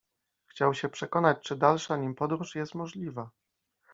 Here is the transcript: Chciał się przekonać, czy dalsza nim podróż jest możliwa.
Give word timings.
Chciał 0.45 0.73
się 0.73 0.89
przekonać, 0.89 1.43
czy 1.43 1.55
dalsza 1.55 1.97
nim 1.97 2.15
podróż 2.15 2.55
jest 2.55 2.75
możliwa. 2.75 3.29